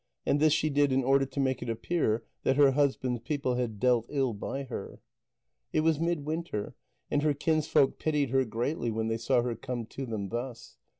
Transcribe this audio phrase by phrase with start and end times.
[0.25, 3.79] And this she did in order to make it appear that her husband's people had
[3.79, 4.99] dealt ill by her.
[5.73, 6.73] It was midwinter,
[7.11, 10.77] and her kinsfolk pitied her greatly when they saw her come to them thus.